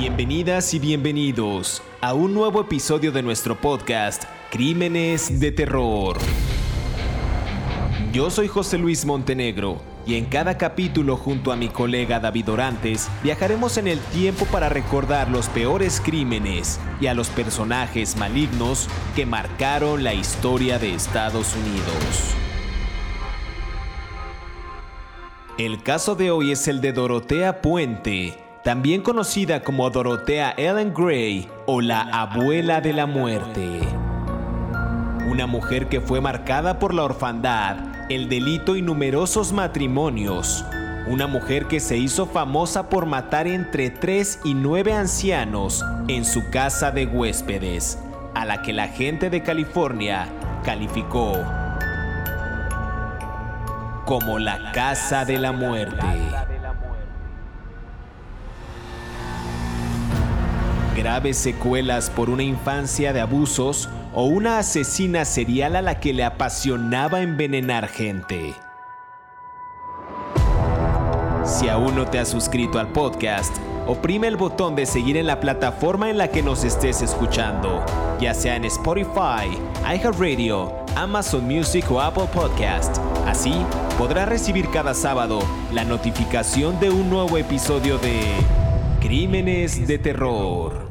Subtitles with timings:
[0.00, 6.16] Bienvenidas y bienvenidos a un nuevo episodio de nuestro podcast Crímenes de Terror.
[8.10, 13.10] Yo soy José Luis Montenegro y en cada capítulo junto a mi colega David Orantes
[13.22, 19.26] viajaremos en el tiempo para recordar los peores crímenes y a los personajes malignos que
[19.26, 22.34] marcaron la historia de Estados Unidos.
[25.58, 31.48] El caso de hoy es el de Dorotea Puente, también conocida como Dorotea Ellen Gray
[31.66, 33.80] o la abuela de la muerte.
[35.28, 37.76] Una mujer que fue marcada por la orfandad,
[38.08, 40.64] el delito y numerosos matrimonios.
[41.08, 46.48] Una mujer que se hizo famosa por matar entre 3 y 9 ancianos en su
[46.50, 47.98] casa de huéspedes,
[48.34, 50.28] a la que la gente de California
[50.64, 51.32] calificó
[54.04, 56.51] como la casa de la muerte.
[60.94, 66.24] Graves secuelas por una infancia de abusos o una asesina serial a la que le
[66.24, 68.54] apasionaba envenenar gente.
[71.44, 75.40] Si aún no te has suscrito al podcast, oprime el botón de seguir en la
[75.40, 77.84] plataforma en la que nos estés escuchando,
[78.20, 82.98] ya sea en Spotify, iHeartRadio, Amazon Music o Apple Podcast.
[83.26, 83.54] Así
[83.98, 85.40] podrás recibir cada sábado
[85.72, 88.36] la notificación de un nuevo episodio de
[89.02, 90.88] Crímenes de Terror.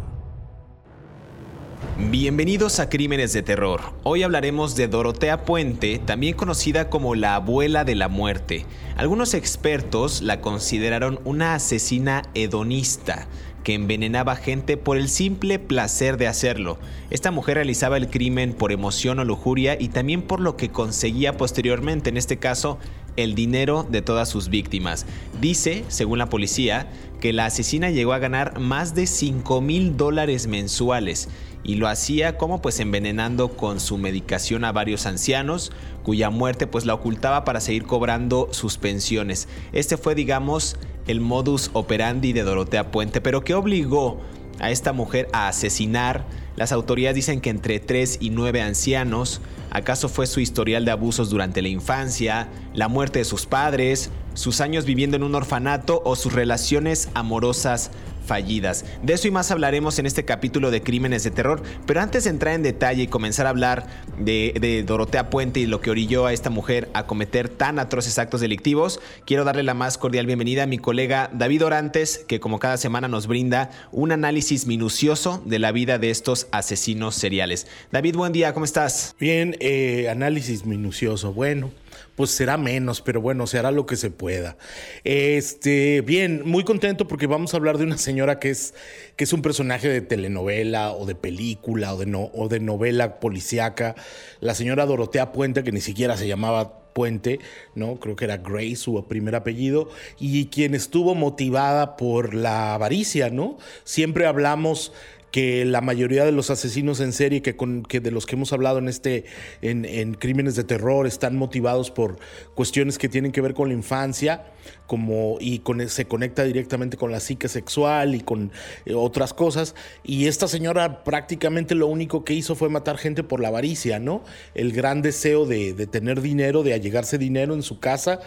[1.98, 3.80] Bienvenidos a Crímenes de Terror.
[4.04, 8.66] Hoy hablaremos de Dorotea Puente, también conocida como la abuela de la muerte.
[8.98, 13.30] Algunos expertos la consideraron una asesina hedonista
[13.64, 16.80] que envenenaba gente por el simple placer de hacerlo.
[17.12, 21.38] Esta mujer realizaba el crimen por emoción o lujuria y también por lo que conseguía
[21.38, 22.78] posteriormente, en este caso,
[23.18, 25.06] el dinero de todas sus víctimas.
[25.40, 30.48] Dice, según la policía, que la asesina llegó a ganar más de 5 mil dólares
[30.48, 31.30] mensuales
[31.64, 35.72] y lo hacía como pues envenenando con su medicación a varios ancianos
[36.04, 39.48] cuya muerte pues la ocultaba para seguir cobrando sus pensiones.
[39.72, 40.78] Este fue digamos
[41.08, 44.20] el modus operandi de Dorotea Puente, pero ¿qué obligó
[44.60, 46.26] a esta mujer a asesinar?
[46.56, 51.30] Las autoridades dicen que entre 3 y 9 ancianos, ¿acaso fue su historial de abusos
[51.30, 56.16] durante la infancia, la muerte de sus padres, sus años viviendo en un orfanato o
[56.16, 57.92] sus relaciones amorosas
[58.26, 58.86] fallidas.
[59.04, 62.30] De eso y más hablaremos en este capítulo de Crímenes de Terror, pero antes de
[62.30, 63.88] entrar en detalle y comenzar a hablar
[64.18, 68.42] de, Dorotea Puente y lo que orilló a esta mujer a cometer tan atroces actos
[68.42, 72.78] delictivos, quiero darle la más cordial bienvenida a mi colega David Orantes, que como cada
[72.78, 77.68] semana nos brinda un análisis minucioso de la vida de estos asesinos seriales.
[77.92, 79.16] David, buen día, ¿cómo estás?
[79.20, 81.81] Bien, eh, análisis minucioso, bueno
[82.16, 84.58] pues será menos, pero bueno, se hará lo que se pueda.
[85.04, 88.74] Este, bien, muy contento porque vamos a hablar de una señora que es,
[89.16, 93.20] que es un personaje de telenovela o de película o de, no, o de novela
[93.20, 93.96] policíaca.
[94.40, 97.40] La señora Dorotea Puente, que ni siquiera se llamaba Puente,
[97.74, 98.00] ¿no?
[98.00, 99.90] Creo que era Grace su primer apellido,
[100.20, 103.58] y quien estuvo motivada por la avaricia, ¿no?
[103.84, 104.92] Siempre hablamos
[105.32, 108.54] que la mayoría de los asesinos en serie que, con, que de los que hemos
[108.54, 109.26] hablado en este
[109.62, 112.18] en, crímenes de terror están motivados por
[112.54, 114.46] cuestiones que tienen que ver con la infancia
[114.88, 118.52] como y con, se conecta directamente con la psique sexual y con
[118.86, 119.74] eh, otras cosas.
[120.04, 124.24] Y esta señora prácticamente lo único que hizo fue matar gente por la avaricia no
[124.54, 128.20] el gran deseo de, tener dinero de allegarse dinero en su casa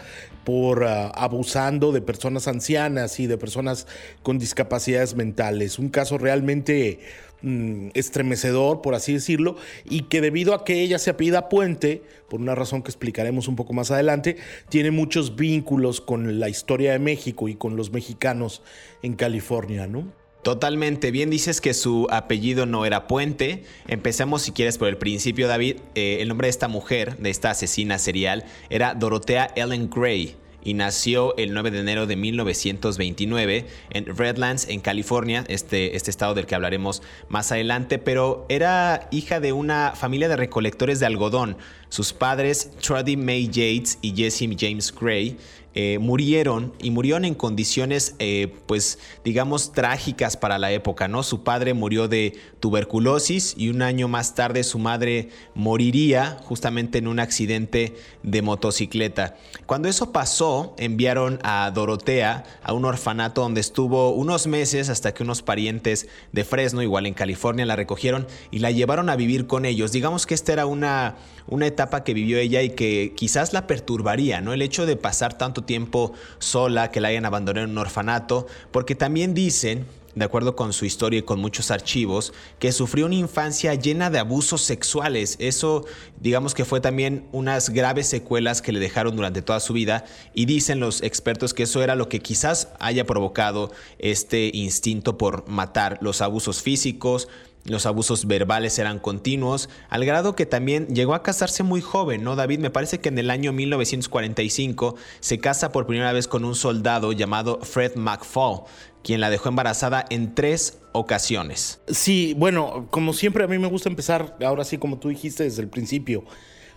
[0.43, 3.87] por ah, abusando de personas ancianas y de personas
[4.23, 5.79] con discapacidades mentales.
[5.79, 6.94] Un caso realmente
[7.41, 9.55] Mm, estremecedor, por así decirlo,
[9.87, 13.55] y que debido a que ella se apellida Puente, por una razón que explicaremos un
[13.55, 18.63] poco más adelante, tiene muchos vínculos con la historia de México y con los mexicanos
[19.03, 20.11] en California, ¿no?
[20.41, 23.63] Totalmente, bien dices que su apellido no era Puente.
[23.87, 25.77] Empecemos si quieres por el principio, David.
[25.93, 30.73] Eh, el nombre de esta mujer, de esta asesina serial, era Dorotea Ellen Gray y
[30.73, 36.47] nació el 9 de enero de 1929 en Redlands, en California, este, este estado del
[36.47, 41.55] que hablaremos más adelante, pero era hija de una familia de recolectores de algodón.
[41.89, 45.37] Sus padres, Trudy May Yates y Jesse James Gray,
[45.77, 51.21] eh, murieron y murieron en condiciones, eh, pues digamos, trágicas para la época, ¿no?
[51.21, 57.07] Su padre murió de tuberculosis y un año más tarde su madre moriría justamente en
[57.07, 57.93] un accidente
[58.23, 59.35] de motocicleta.
[59.65, 65.23] Cuando eso pasó, enviaron a Dorotea a un orfanato donde estuvo unos meses hasta que
[65.23, 69.65] unos parientes de Fresno, igual en California, la recogieron y la llevaron a vivir con
[69.65, 69.91] ellos.
[69.91, 74.41] Digamos que esta era una, una etapa que vivió ella y que quizás la perturbaría,
[74.41, 74.53] ¿no?
[74.53, 78.95] El hecho de pasar tanto tiempo sola, que la hayan abandonado en un orfanato, porque
[78.95, 83.73] también dicen de acuerdo con su historia y con muchos archivos, que sufrió una infancia
[83.75, 85.35] llena de abusos sexuales.
[85.39, 85.85] Eso,
[86.19, 90.45] digamos que fue también unas graves secuelas que le dejaron durante toda su vida y
[90.45, 95.99] dicen los expertos que eso era lo que quizás haya provocado este instinto por matar,
[96.01, 97.27] los abusos físicos,
[97.65, 102.35] los abusos verbales eran continuos, al grado que también llegó a casarse muy joven, ¿no,
[102.35, 102.59] David?
[102.59, 107.11] Me parece que en el año 1945 se casa por primera vez con un soldado
[107.11, 108.61] llamado Fred McFall,
[109.03, 111.79] quien la dejó embarazada en tres ocasiones.
[111.87, 115.63] Sí, bueno, como siempre a mí me gusta empezar, ahora sí como tú dijiste desde
[115.63, 116.23] el principio,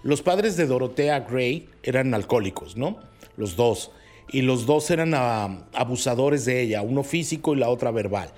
[0.02, 2.98] los padres de Dorothea Gray eran alcohólicos, ¿no?
[3.36, 3.90] Los dos.
[4.30, 8.32] Y los dos eran ah, abusadores de ella, uno físico y la otra verbal.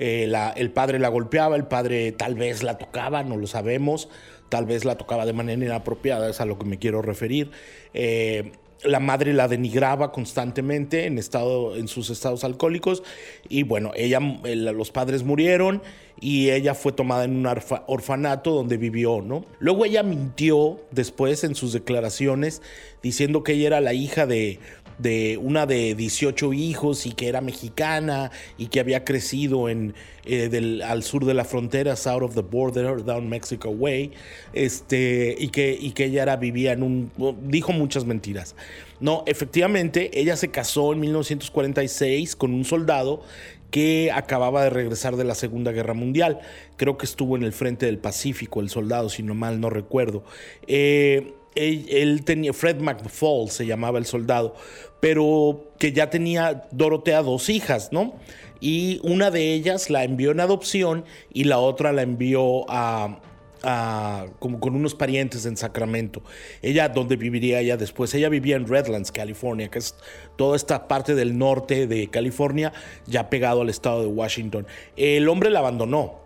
[0.00, 4.08] Eh, el padre la golpeaba, el padre tal vez la tocaba, no lo sabemos,
[4.48, 7.50] tal vez la tocaba de manera inapropiada, es a lo que me quiero referir.
[7.92, 8.52] Eh,
[8.82, 13.02] la madre la denigraba constantemente en, estado, en sus estados alcohólicos
[13.48, 15.82] y bueno, ella, los padres murieron
[16.18, 17.46] y ella fue tomada en un
[17.86, 19.44] orfanato donde vivió, ¿no?
[19.58, 22.62] Luego ella mintió después en sus declaraciones
[23.02, 24.60] diciendo que ella era la hija de
[25.00, 29.94] de una de 18 hijos y que era mexicana y que había crecido en,
[30.24, 34.12] eh, al sur de la frontera, south of the border, down Mexico way,
[34.52, 37.10] este, y, que, y que ella era, vivía en un...
[37.42, 38.54] dijo muchas mentiras.
[39.00, 43.22] No, efectivamente, ella se casó en 1946 con un soldado
[43.70, 46.40] que acababa de regresar de la Segunda Guerra Mundial.
[46.76, 50.24] Creo que estuvo en el frente del Pacífico, el soldado, si no mal no recuerdo.
[50.66, 54.54] Eh, él, tenía, Fred McFall se llamaba el soldado,
[55.00, 58.14] pero que ya tenía Dorotea dos hijas, ¿no?
[58.60, 63.18] Y una de ellas la envió en adopción y la otra la envió a,
[64.38, 66.22] como con unos parientes en Sacramento.
[66.60, 69.96] Ella, donde viviría ella después, ella vivía en Redlands, California, que es
[70.36, 72.72] toda esta parte del norte de California,
[73.06, 74.66] ya pegado al estado de Washington.
[74.96, 76.20] El hombre la abandonó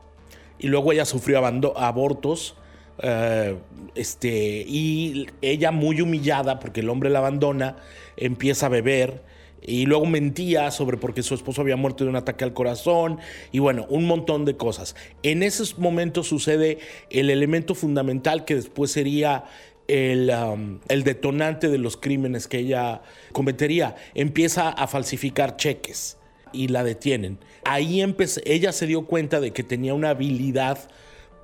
[0.58, 1.44] y luego ella sufrió
[1.76, 2.56] abortos
[2.98, 3.56] eh,
[3.94, 7.76] este, y ella muy humillada porque el hombre la abandona,
[8.16, 9.22] empieza a beber
[9.66, 13.18] y luego mentía sobre porque su esposo había muerto de un ataque al corazón
[13.50, 14.94] y bueno, un montón de cosas.
[15.22, 16.78] En esos momentos sucede
[17.10, 19.44] el elemento fundamental que después sería
[19.88, 23.02] el, um, el, detonante de los crímenes que ella
[23.32, 23.96] cometería.
[24.14, 26.18] Empieza a falsificar cheques
[26.52, 27.38] y la detienen.
[27.64, 28.04] Ahí
[28.44, 30.78] ella se dio cuenta de que tenía una habilidad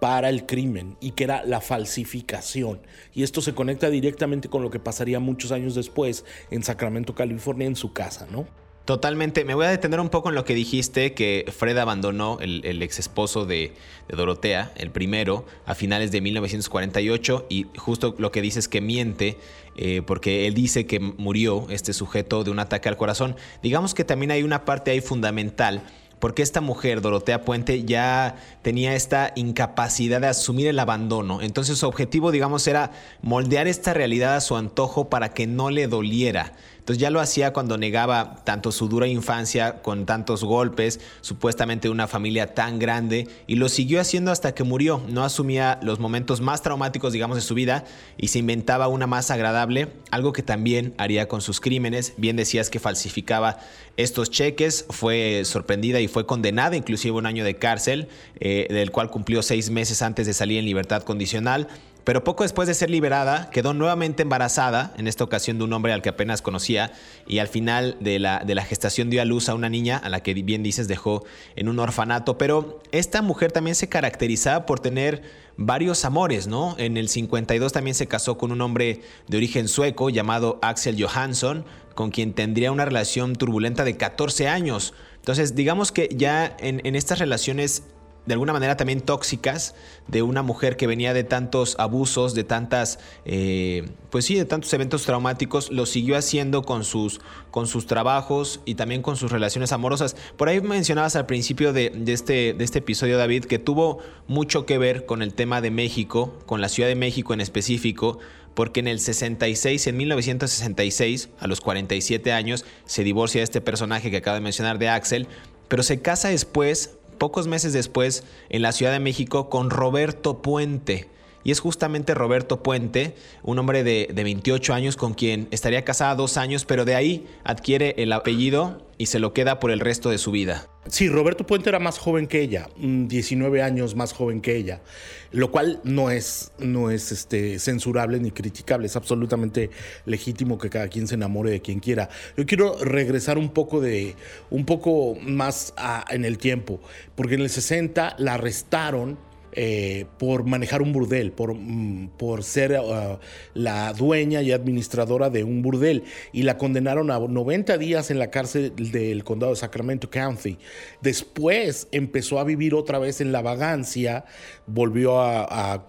[0.01, 2.81] para el crimen y que era la falsificación.
[3.15, 7.67] Y esto se conecta directamente con lo que pasaría muchos años después en Sacramento, California,
[7.67, 8.47] en su casa, ¿no?
[8.87, 9.45] Totalmente.
[9.45, 12.99] Me voy a detener un poco en lo que dijiste, que Fred abandonó el, ex
[12.99, 13.75] esposo de,
[14.09, 19.37] Dorotea, el primero, a finales de 1948, y justo lo que dice es que miente,
[19.77, 23.37] eh, porque él dice que murió este sujeto de un ataque al corazón.
[23.63, 25.85] Digamos que también hay una parte ahí fundamental
[26.21, 31.43] porque esta mujer, Dorotea Puente, ya tenía esta incapacidad de asumir el abandono.
[31.43, 35.89] Entonces su objetivo, digamos, era moldear esta realidad a su antojo para que no le
[35.89, 36.53] doliera.
[36.91, 42.09] Entonces ya lo hacía cuando negaba tanto su dura infancia con tantos golpes, supuestamente una
[42.09, 45.01] familia tan grande, y lo siguió haciendo hasta que murió.
[45.07, 47.85] No asumía los momentos más traumáticos, digamos, de su vida
[48.17, 52.15] y se inventaba una más agradable, algo que también haría con sus crímenes.
[52.17, 53.61] Bien decías que falsificaba
[53.97, 58.09] estos cheques, fue sorprendida y fue condenada inclusive un año de cárcel,
[58.41, 61.69] eh, del cual cumplió seis meses antes de salir en libertad condicional.
[62.05, 65.93] Pero poco después de ser liberada, quedó nuevamente embarazada, en esta ocasión de un hombre
[65.93, 66.93] al que apenas conocía,
[67.27, 70.35] y al final de la, gestación dio a luz a una niña, a la que
[70.35, 71.25] bien dices dejó
[71.57, 72.39] en un orfanato.
[72.39, 75.23] Pero esta mujer también se caracterizaba por tener
[75.57, 76.75] varios amores, ¿no?
[76.79, 81.65] En el 52 también se casó con un hombre de origen sueco llamado Axel Johansson,
[81.95, 84.95] con quien tendría una relación turbulenta de 14 años.
[85.17, 87.83] Entonces, digamos que ya en estas relaciones
[88.31, 89.75] de alguna manera también tóxicas
[90.07, 94.73] de una mujer que venía de tantos abusos, de tantas, eh, pues sí, de tantos
[94.73, 97.21] eventos traumáticos, lo siguió haciendo con sus,
[97.51, 100.15] con sus trabajos y también con sus relaciones amorosas.
[100.37, 104.79] Por ahí mencionabas al principio de, este, de este episodio, David, que tuvo mucho que
[104.79, 108.21] ver con el tema de México, con la Ciudad de México en específico,
[108.55, 114.09] porque en el 66, en 1966, a los 47 años, se divorcia de este personaje
[114.13, 115.27] que acabo de mencionar de Axel,
[115.67, 121.07] pero se casa después pocos meses después en la Ciudad de México con Roberto Puente,
[121.45, 126.15] y es justamente Roberto Puente, un hombre de, de 28 años con quien estaría casada
[126.15, 130.11] dos años, pero de ahí adquiere el apellido y se lo queda por el resto
[130.11, 130.69] de su vida.
[130.87, 134.83] Sí, Roberto Puente era más joven que ella, 19 años más joven que ella,
[135.31, 139.71] lo cual no es, no es este, censurable ni criticable, es absolutamente
[140.05, 142.11] legítimo que cada quien se enamore de quien quiera.
[142.37, 144.17] Yo quiero regresar un poco, de,
[144.51, 145.73] un poco más
[146.11, 146.81] en el tiempo,
[147.15, 149.19] porque en el 60 la arrestaron
[149.53, 153.19] eh, por manejar un burdel, por, mm, por ser uh,
[153.55, 158.31] la dueña y administradora de un burdel y la condenaron a 90 días en la
[158.31, 160.59] cárcel del condado de Sacramento County.
[161.01, 164.25] Después empezó a vivir otra vez en la vagancia,
[164.67, 165.87] volvió a,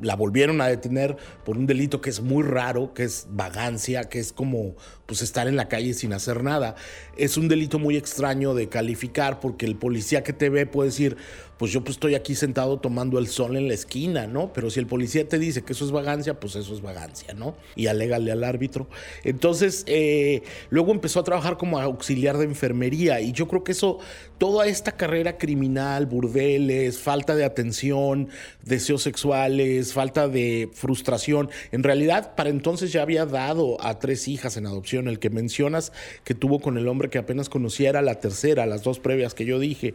[0.00, 4.20] la volvieron a detener por un delito que es muy raro, que es vagancia, que
[4.20, 6.76] es como pues estar en la calle sin hacer nada.
[7.16, 11.16] Es un delito muy extraño de calificar porque el policía que te ve puede decir,
[11.58, 14.52] pues yo pues estoy aquí sentado tomando el sol en la esquina, ¿no?
[14.52, 17.56] Pero si el policía te dice que eso es vagancia, pues eso es vagancia, ¿no?
[17.74, 18.86] Y alégale al árbitro.
[19.24, 23.98] Entonces, eh, luego empezó a trabajar como auxiliar de enfermería y yo creo que eso,
[24.38, 28.28] toda esta carrera criminal, burdeles, falta de atención,
[28.62, 34.56] deseos sexuales, falta de frustración, en realidad para entonces ya había dado a tres hijas
[34.56, 38.20] en adopción el que mencionas que tuvo con el hombre que apenas conocía era la
[38.20, 39.94] tercera, las dos previas que yo dije,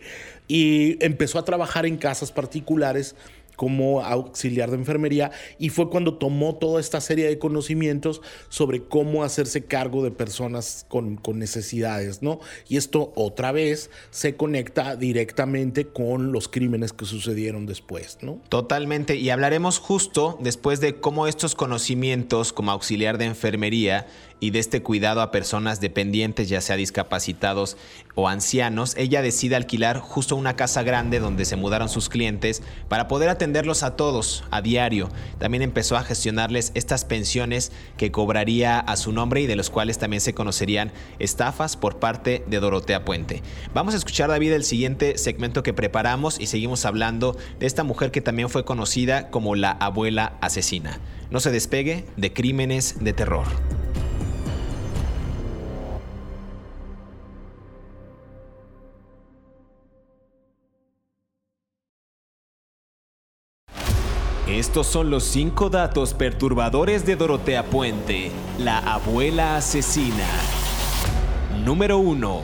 [0.50, 1.53] y empezó a trabajar
[1.86, 3.16] en casas particulares
[3.56, 9.24] como auxiliar de enfermería y fue cuando tomó toda esta serie de conocimientos sobre cómo
[9.24, 12.40] hacerse cargo de personas con, con, necesidades, ¿no?
[12.68, 18.40] Y esto otra vez se conecta directamente con los crímenes que sucedieron después, ¿no?
[18.50, 24.08] Totalmente, y hablaremos justo después de cómo estos conocimientos como auxiliar de enfermería
[24.44, 27.78] y de este cuidado a personas dependientes, ya sea discapacitados
[28.14, 33.08] o ancianos, ella decide alquilar justo una casa grande donde se mudaron sus clientes para
[33.08, 35.10] poder atenderlos a todos a diario.
[35.40, 39.98] También empezó a gestionarles estas pensiones que cobraría a su nombre y de los cuales
[39.98, 43.42] también se conocerían estafas por parte de Dorotea Puente.
[43.74, 48.12] Vamos a escuchar David el siguiente segmento que preparamos y seguimos hablando de esta mujer
[48.12, 51.00] que también fue conocida como la abuela asesina.
[51.32, 53.46] No se despegue de crímenes de terror.
[64.54, 68.30] Estos son los cinco datos perturbadores de Dorotea Puente,
[68.60, 70.28] la abuela asesina.
[71.66, 72.42] Número 1.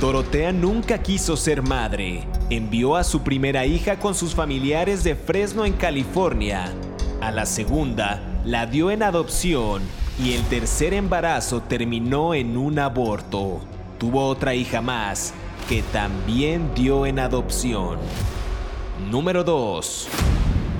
[0.00, 2.24] Dorotea nunca quiso ser madre.
[2.50, 6.72] Envió a su primera hija con sus familiares de Fresno en California.
[7.20, 9.82] A la segunda la dio en adopción
[10.18, 13.60] y el tercer embarazo terminó en un aborto.
[13.98, 15.32] Tuvo otra hija más
[15.68, 18.00] que también dio en adopción.
[19.08, 20.08] Número 2.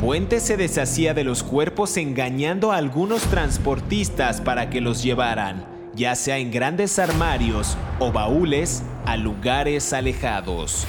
[0.01, 6.15] Puente se deshacía de los cuerpos engañando a algunos transportistas para que los llevaran, ya
[6.15, 10.87] sea en grandes armarios o baúles, a lugares alejados.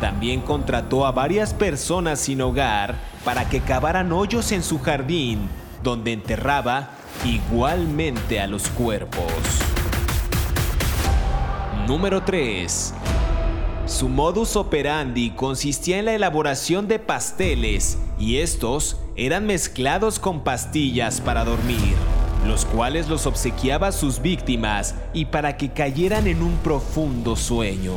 [0.00, 5.48] También contrató a varias personas sin hogar para que cavaran hoyos en su jardín,
[5.84, 6.90] donde enterraba
[7.24, 9.22] igualmente a los cuerpos.
[11.86, 12.92] Número 3.
[13.86, 21.20] Su modus operandi consistía en la elaboración de pasteles y estos eran mezclados con pastillas
[21.20, 21.94] para dormir,
[22.46, 27.92] los cuales los obsequiaba a sus víctimas y para que cayeran en un profundo sueño.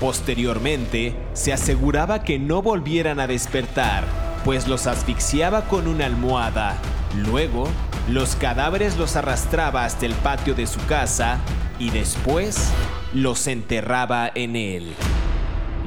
[0.00, 4.04] Posteriormente, se aseguraba que no volvieran a despertar,
[4.44, 6.76] pues los asfixiaba con una almohada.
[7.16, 7.66] Luego,
[8.08, 11.38] los cadáveres los arrastraba hasta el patio de su casa
[11.78, 12.70] y después
[13.14, 14.92] los enterraba en él.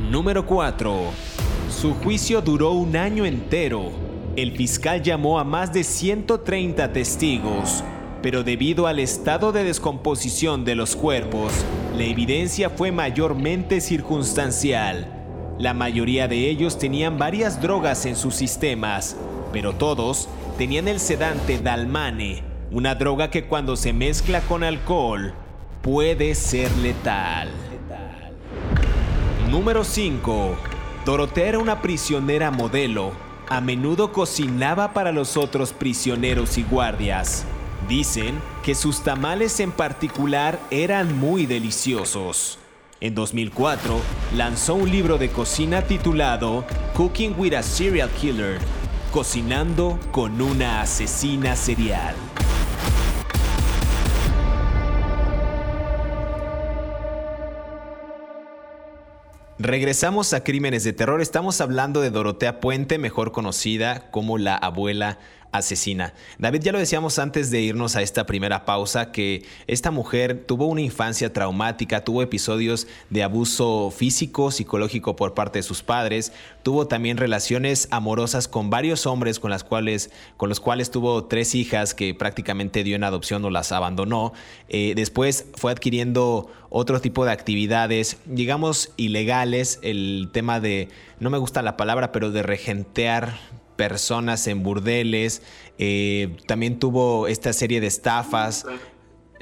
[0.09, 1.48] Número 4.
[1.79, 3.93] Su juicio duró un año entero.
[4.35, 7.85] El fiscal llamó a más de 130 testigos,
[8.21, 11.53] pero debido al estado de descomposición de los cuerpos,
[11.95, 15.55] la evidencia fue mayormente circunstancial.
[15.57, 19.15] La mayoría de ellos tenían varias drogas en sus sistemas,
[19.53, 25.33] pero todos tenían el sedante Dalmane, una droga que cuando se mezcla con alcohol
[25.81, 27.47] puede ser letal.
[29.49, 30.68] Número 5.
[31.05, 33.11] Dorotea era una prisionera modelo.
[33.47, 37.45] A menudo cocinaba para los otros prisioneros y guardias.
[37.87, 42.59] Dicen que sus tamales en particular eran muy deliciosos.
[43.01, 43.99] En 2004
[44.35, 46.65] lanzó un libro de cocina titulado
[46.95, 48.59] Cooking with a Serial Killer,
[49.11, 52.13] cocinando con una asesina serial.
[59.61, 61.19] Regresamos a Crímenes de Terror.
[61.19, 65.19] Estamos hablando de Dorotea Puente, mejor conocida como la abuela
[65.51, 66.13] asesina.
[66.37, 70.67] David, ya lo decíamos antes de irnos a esta primera pausa, que esta mujer tuvo
[70.67, 76.31] una infancia traumática, tuvo episodios de abuso físico, psicológico por parte de sus padres,
[76.63, 82.83] tuvo también relaciones amorosas con varios hombres con, los cuales tuvo tres hijas que prácticamente
[82.83, 84.31] dio en adopción o las abandonó.
[84.69, 91.37] Eh, después fue adquiriendo otro tipo de actividades, digamos, ilegales, el tema de, no me
[91.37, 93.37] gusta la palabra, pero de regentear
[93.75, 95.41] personas en burdeles,
[95.77, 98.65] eh, también tuvo esta serie de estafas.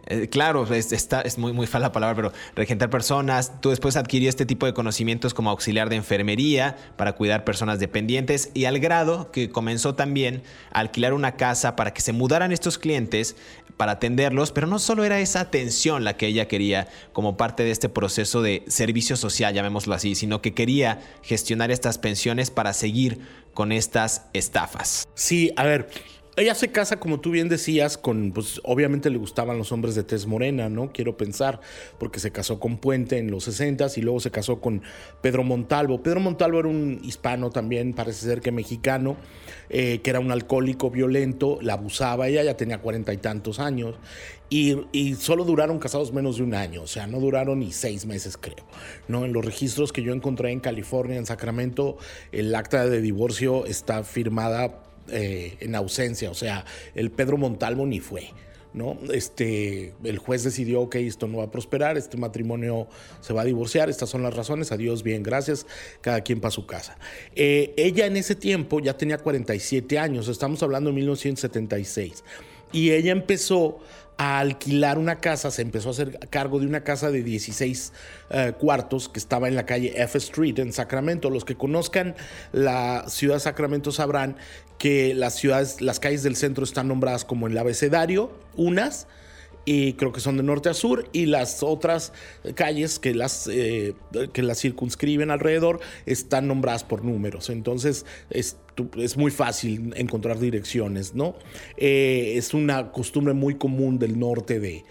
[0.09, 3.51] Eh, claro, es, es muy, muy fala la palabra, pero regentar personas.
[3.61, 8.49] Tú después adquirió este tipo de conocimientos como auxiliar de enfermería para cuidar personas dependientes
[8.53, 12.77] y al grado que comenzó también a alquilar una casa para que se mudaran estos
[12.77, 13.35] clientes
[13.75, 17.71] para atenderlos, pero no solo era esa atención la que ella quería como parte de
[17.71, 23.19] este proceso de servicio social, llamémoslo así, sino que quería gestionar estas pensiones para seguir
[23.53, 25.07] con estas estafas.
[25.15, 25.89] Sí, a ver,
[26.37, 30.03] ella se casa, como tú bien decías, con, pues obviamente le gustaban los hombres de
[30.03, 30.91] tez morena, ¿no?
[30.91, 31.59] Quiero pensar,
[31.97, 34.83] porque se casó con Puente en los 60 y luego se casó con
[35.21, 36.03] Pedro Montalvo.
[36.03, 39.17] Pedro Montalvo era un hispano también, parece ser que mexicano,
[39.69, 43.95] eh, que era un alcohólico violento, la abusaba, ella ya tenía cuarenta y tantos años,
[44.49, 48.05] y, y, solo duraron casados menos de un año, o sea, no duraron ni seis
[48.05, 48.63] meses, creo.
[49.07, 49.25] ¿no?
[49.25, 51.97] En los registros que yo encontré en California, en Sacramento,
[52.31, 57.99] el acta de divorcio está firmada eh, en ausencia, o sea, el Pedro Montalvo ni
[57.99, 58.31] fue.
[58.73, 58.97] ¿no?
[59.11, 62.87] Este, el juez decidió que esto no va a prosperar, este matrimonio
[63.21, 65.65] se va a divorciar, estas son las razones, adiós, bien, gracias,
[66.01, 66.97] cada quien para su casa.
[67.35, 72.23] Eh, ella en ese tiempo ya tenía 47 años, estamos hablando de 1976,
[72.71, 73.79] y ella empezó
[74.17, 77.93] a alquilar una casa, se empezó a hacer cargo de una casa de 16
[78.31, 81.29] eh, cuartos que estaba en la calle F Street en Sacramento.
[81.29, 82.15] Los que conozcan
[82.51, 84.37] la ciudad de Sacramento sabrán
[84.79, 89.07] que las ciudades, las calles del centro están nombradas como el abecedario, unas,
[89.65, 92.11] y creo que son de norte a sur, y las otras
[92.55, 93.95] calles que las, eh,
[94.33, 97.49] que las circunscriben alrededor están nombradas por números.
[97.49, 98.57] Entonces, es
[98.97, 101.35] es muy fácil encontrar direcciones, ¿no?
[101.77, 104.83] Eh, es una costumbre muy común del norte de,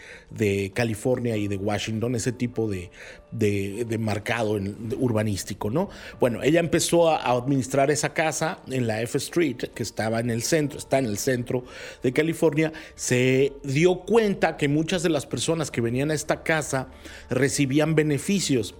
[0.74, 2.90] California y de Washington, ese tipo de,
[3.30, 4.58] de, marcado
[4.98, 5.88] urbanístico, ¿no?
[6.20, 10.42] Bueno, ella empezó a, administrar esa casa en la F Street, que estaba en el
[10.42, 11.64] centro, está en el centro
[12.02, 16.88] de California, se dio cuenta que muchas de las personas que venían a esta casa
[17.30, 18.74] recibían beneficios.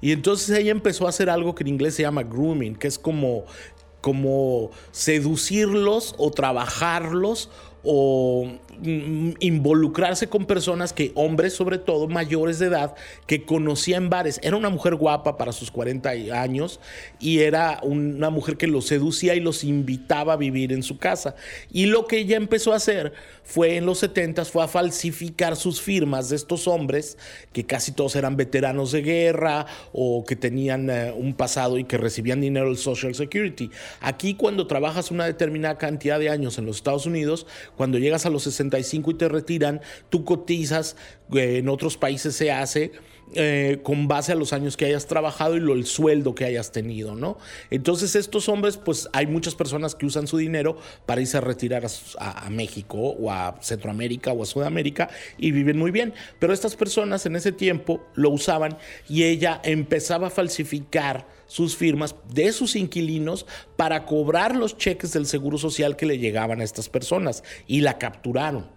[0.00, 2.98] Y entonces ella empezó a hacer algo que en inglés se llama grooming, que es
[2.98, 3.44] como
[4.00, 7.48] como seducirlos o trabajarlos
[7.82, 8.48] o
[8.82, 12.94] involucrarse con personas que, hombres sobre todo, mayores de edad,
[13.26, 14.40] que conocía en bares.
[14.42, 16.80] Era una mujer guapa para sus 40 años
[17.18, 21.34] y era una mujer que los seducía y los invitaba a vivir en su casa.
[21.72, 23.12] Y lo que ella empezó a hacer
[23.42, 27.18] fue en los 70 fue a falsificar sus firmas de estos hombres,
[27.52, 31.98] que casi todos eran veteranos de guerra o que tenían eh, un pasado y que
[31.98, 33.70] recibían dinero del Social Security.
[34.00, 38.30] Aquí cuando trabajas una determinada cantidad de años en los Estados Unidos, cuando llegas a
[38.30, 40.96] los 65 y te retiran, tú cotizas,
[41.34, 42.92] eh, en otros países se hace
[43.34, 46.72] eh, con base a los años que hayas trabajado y lo, el sueldo que hayas
[46.72, 47.38] tenido, ¿no?
[47.70, 51.86] Entonces estos hombres, pues hay muchas personas que usan su dinero para irse a retirar
[52.18, 56.12] a, México o a Centroamérica o a Sudamérica y viven muy bien.
[56.40, 58.76] Pero estas personas en ese tiempo lo usaban
[59.08, 63.44] y ella empezaba a falsificar sus firmas de sus inquilinos
[63.76, 67.98] para cobrar los cheques del seguro social que le llegaban a estas personas y la
[67.98, 68.68] capturaron.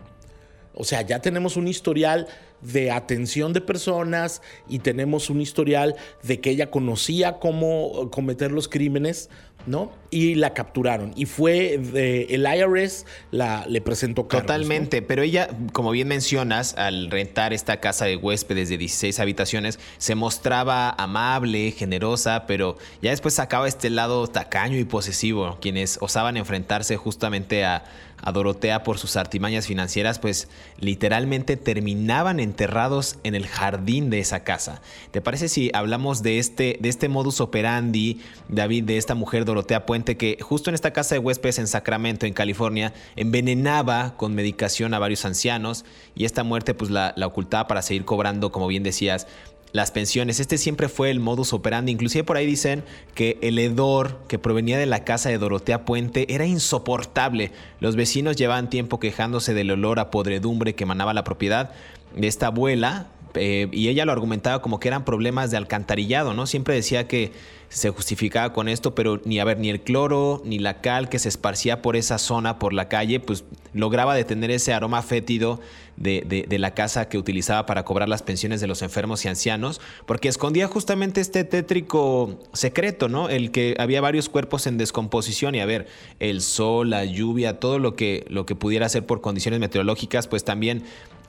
[0.73, 2.27] O sea, ya tenemos un historial
[2.61, 8.67] de atención de personas y tenemos un historial de que ella conocía cómo cometer los
[8.67, 9.29] crímenes,
[9.65, 9.91] ¿no?
[10.09, 11.11] Y la capturaron.
[11.15, 14.45] Y fue el IRS la, le presentó cargos.
[14.45, 19.79] Totalmente, pero ella, como bien mencionas, al rentar esta casa de huéspedes de 16 habitaciones,
[19.97, 26.37] se mostraba amable, generosa, pero ya después sacaba este lado tacaño y posesivo, quienes osaban
[26.37, 27.83] enfrentarse justamente a
[28.23, 30.47] a Dorotea por sus artimañas financieras, pues
[30.79, 34.81] literalmente terminaban enterrados en el jardín de esa casa.
[35.11, 39.85] ¿Te parece si hablamos de este, de este modus operandi, David, de esta mujer Dorotea
[39.85, 44.93] Puente, que justo en esta casa de huéspedes en Sacramento, en California, envenenaba con medicación
[44.93, 45.85] a varios ancianos
[46.15, 49.27] y esta muerte pues la, ocultaba para seguir cobrando, como bien decías,
[49.71, 50.39] las pensiones.
[50.39, 51.91] Este siempre fue el modus operandi.
[51.91, 56.33] Inclusive por ahí dicen que el hedor que provenía de la casa de Dorotea Puente
[56.33, 57.51] era insoportable.
[57.79, 61.71] Los vecinos llevaban tiempo quejándose del olor a podredumbre que emanaba la propiedad
[62.15, 66.45] de esta abuela Eh, y ella lo argumentaba como que eran problemas de alcantarillado, ¿no?
[66.47, 67.31] Siempre decía que
[67.73, 71.17] se justificaba con esto, pero ni a ver, ni el cloro, ni la cal que
[71.17, 75.59] se esparcía por esa zona, por la calle, pues lograba detener ese aroma fétido
[75.97, 80.27] de, la casa que utilizaba para cobrar las pensiones de los enfermos y ancianos, porque
[80.27, 83.29] escondía justamente este tétrico secreto, ¿no?
[83.29, 85.87] El que había varios cuerpos en descomposición y a ver,
[86.19, 90.43] el sol, la lluvia, todo lo que, lo que pudiera ser por condiciones meteorológicas, pues
[90.43, 90.83] también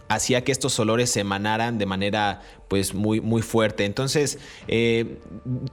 [0.09, 3.85] hacía que estos olores se emanaran de manera pues muy, muy fuerte.
[3.85, 4.39] Entonces,
[4.69, 5.19] eh,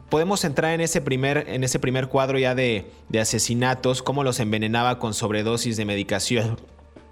[0.10, 4.39] podemos entrar en ese primer, en ese primer cuadro ya de, de asesinatos, cómo los
[4.39, 6.58] envenenaba con sobredosis de medicación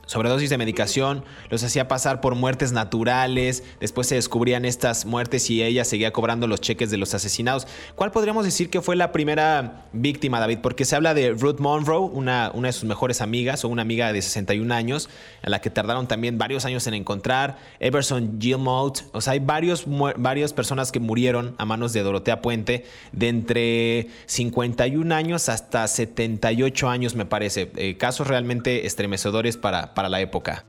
[0.09, 5.61] sobredosis de medicación, los hacía pasar por muertes naturales, después se descubrían estas muertes y
[5.61, 7.67] ella seguía cobrando los cheques de los asesinados.
[7.93, 10.59] ¿Cuál podríamos decir que fue la primera víctima, David?
[10.63, 14.11] Porque se habla de Ruth Monroe, una, una de sus mejores amigas o una amiga
[14.11, 15.09] de 61 años,
[15.43, 19.83] a la que tardaron también varios años en encontrar, Everson Gilmout, o sea, hay varios,
[20.17, 26.89] varias personas que murieron a manos de Dorotea Puente, de entre 51 años hasta 78
[26.89, 27.69] años, me parece.
[27.75, 30.65] Eh, casos realmente estremecedores para para la época.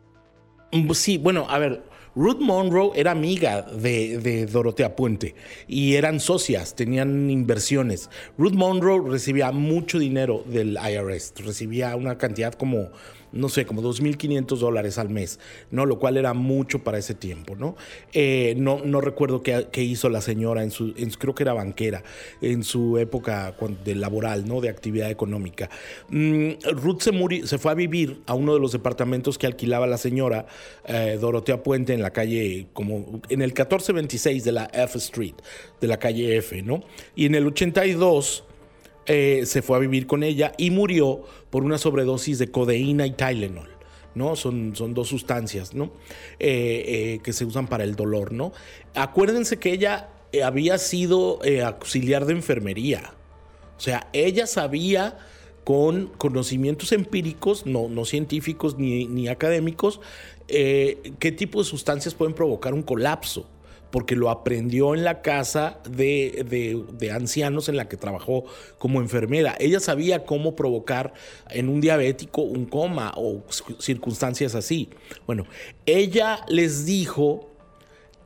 [0.72, 1.84] Mm, sí, bueno, a ver,
[2.16, 5.36] Ruth Monroe era amiga de, de, Dorotea Puente
[5.68, 8.10] y eran socias, tenían inversiones.
[8.36, 12.90] Ruth Monroe recibía mucho dinero del IRS, recibía una cantidad como
[13.32, 15.38] no sé, como 2.500 dólares al mes,
[15.70, 15.86] ¿no?
[15.86, 17.76] Lo cual era mucho para ese tiempo, ¿no?
[18.12, 22.02] Eh, no, no recuerdo qué, hizo la señora en su, creo que era banquera,
[22.40, 24.60] en su época de laboral, ¿no?
[24.60, 25.70] De actividad económica.
[26.08, 29.98] Mm, Ruth se, se fue a vivir a uno de los departamentos que alquilaba la
[29.98, 30.46] señora
[30.86, 35.34] eh, Dorotea Puente en la calle, como en el 1426 de la F Street,
[35.80, 36.82] de la calle F, ¿no?
[37.14, 38.44] Y en el 82
[39.06, 43.12] eh, se fue a vivir con ella y murió por una sobredosis de codeína y
[43.12, 43.68] Tylenol.
[44.14, 44.36] ¿no?
[44.36, 45.92] Son, son dos sustancias, ¿no?
[46.40, 48.52] Eh, eh, que se usan para el dolor, ¿no?
[48.94, 50.08] Acuérdense que ella
[50.44, 53.14] había sido auxiliar de enfermería.
[53.76, 55.18] O sea, ella sabía
[55.62, 60.00] con conocimientos empíricos, no, no científicos ni, ni académicos,
[60.48, 63.46] qué tipo de sustancias pueden provocar un colapso
[63.90, 68.44] porque lo aprendió en la casa de, ancianos en la que trabajó
[68.78, 69.56] como enfermera.
[69.58, 71.12] Ella sabía cómo provocar
[71.50, 73.42] en un diabético un coma o
[73.78, 74.90] circunstancias así.
[75.26, 75.46] Bueno,
[75.86, 77.48] ella les dijo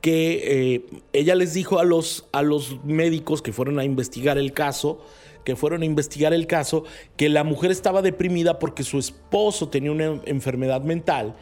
[0.00, 4.52] que eh, ella les dijo a los, a los médicos que fueron a investigar el
[4.52, 5.02] caso,
[5.44, 6.84] que fueron a investigar el caso,
[7.16, 11.36] que la mujer estaba deprimida porque su esposo tenía una enfermedad mental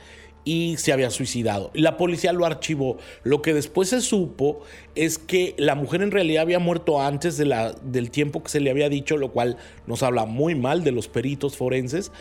[0.45, 1.71] y se había suicidado.
[1.75, 2.99] La policía lo archivó.
[3.23, 4.61] Lo que después se supo
[4.95, 8.61] es que la mujer en realidad había muerto antes de la, del tiempo que se
[8.61, 12.13] le había dicho, lo cual nos habla muy mal de los peritos forenses,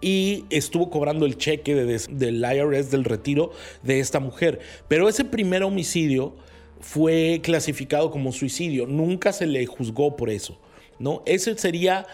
[0.00, 4.60] y estuvo cobrando el cheque del IRS del retiro de esta mujer.
[4.88, 6.34] Pero ese primer homicidio
[6.80, 10.58] fue clasificado como suicidio, nunca se le juzgó por eso.
[11.00, 11.22] ¿no?
[11.26, 12.06] Ese sería,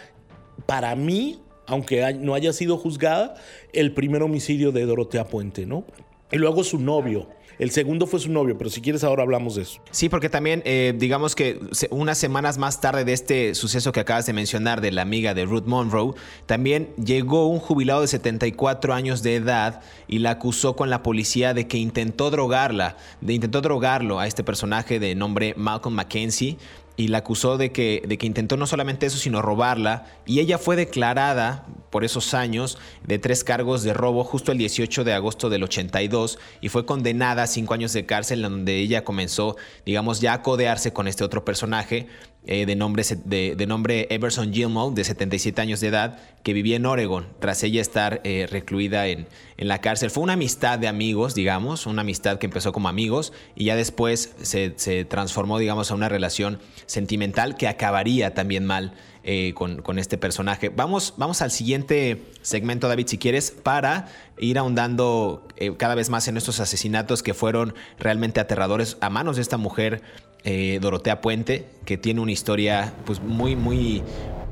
[0.64, 3.34] para mí, aunque no haya sido juzgada,
[3.72, 5.84] el primer homicidio de Dorotea Puente, ¿no?
[6.30, 7.28] Y luego su novio.
[7.58, 9.80] El segundo fue su novio, pero si quieres ahora hablamos de eso.
[9.90, 14.26] Sí, porque también, eh, digamos que unas semanas más tarde de este suceso que acabas
[14.26, 16.12] de mencionar de la amiga de Ruth Monroe,
[16.44, 21.54] también llegó un jubilado de 74 años de edad y la acusó con la policía
[21.54, 26.58] de que intentó drogarla, de intentó drogarlo a este personaje de nombre Malcolm Mackenzie
[26.96, 30.06] y la acusó de que, de que intentó no solamente eso, sino robarla.
[30.24, 35.04] Y ella fue declarada por esos años de tres cargos de robo justo el 18
[35.04, 39.56] de agosto del 82 y fue condenada a cinco años de cárcel donde ella comenzó,
[39.84, 42.06] digamos, ya a codearse con este otro personaje
[42.48, 46.86] eh, de, nombre, de, nombre Everson Gilmore, de 77 años de edad, que vivía en
[46.86, 50.12] Oregon, tras ella estar eh, recluida en, en, la cárcel.
[50.12, 54.32] Fue una amistad de amigos, digamos, una amistad que empezó como amigos y ya después
[54.40, 59.98] se, se transformó, digamos, a una relación sentimental que acabaría también mal eh, con, con,
[59.98, 60.68] este personaje.
[60.68, 64.06] Vamos, vamos al siguiente segmento, David, si quieres, para
[64.38, 69.42] ir ahondando cada vez más en estos asesinatos que fueron realmente aterradores a manos de
[69.42, 70.02] esta mujer
[70.46, 74.02] eh, Dorotea Puente, que tiene una historia pues muy, muy,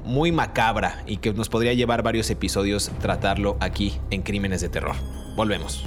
[0.04, 4.96] muy macabra y que nos podría llevar varios episodios tratarlo aquí en Crímenes de Terror.
[5.36, 5.84] Volvemos.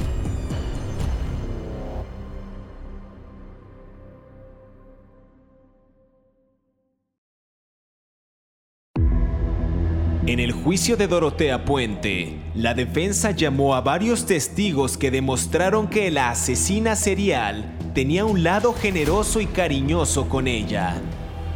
[10.25, 16.11] En el juicio de Dorotea Puente, la defensa llamó a varios testigos que demostraron que
[16.11, 21.01] la asesina serial tenía un lado generoso y cariñoso con ella.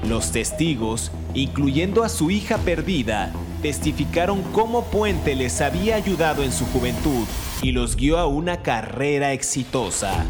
[0.10, 6.66] Los testigos, incluyendo a su hija perdida, testificaron cómo Puente les había ayudado en su
[6.66, 7.28] juventud
[7.62, 10.26] y los guió a una carrera exitosa.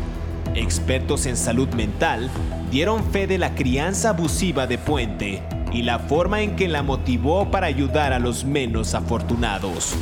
[0.54, 2.30] Expertos en salud mental
[2.72, 7.50] dieron fe de la crianza abusiva de Puente y la forma en que la motivó
[7.50, 9.96] para ayudar a los menos afortunados.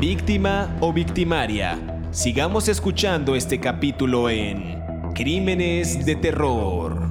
[0.00, 1.78] Víctima o victimaria,
[2.10, 4.77] sigamos escuchando este capítulo en
[5.18, 7.10] Crímenes de Terror.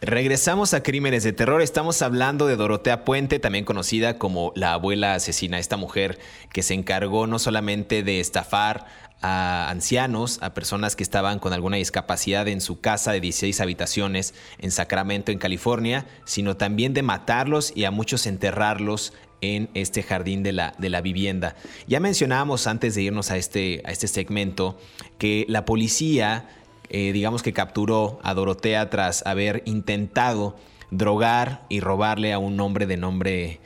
[0.00, 1.60] Regresamos a Crímenes de Terror.
[1.60, 6.20] Estamos hablando de Dorotea Puente, también conocida como la abuela asesina, esta mujer
[6.52, 8.86] que se encargó no solamente de estafar
[9.22, 14.34] a ancianos, a personas que estaban con alguna discapacidad en su casa de 16 habitaciones
[14.60, 20.42] en Sacramento, en California, sino también de matarlos y a muchos enterrarlos en este jardín
[20.42, 21.56] de la, de la vivienda.
[21.86, 24.78] Ya mencionábamos antes de irnos a este, a este segmento
[25.18, 26.48] que la policía
[26.92, 30.56] eh, digamos que capturó a Dorotea tras haber intentado
[30.90, 33.60] drogar y robarle a un hombre de nombre